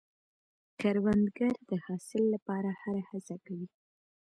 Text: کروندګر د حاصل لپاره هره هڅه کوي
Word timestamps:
کروندګر 0.79 1.53
د 1.69 1.71
حاصل 1.85 2.23
لپاره 2.33 2.69
هره 2.81 3.01
هڅه 3.09 3.35
کوي 3.45 3.67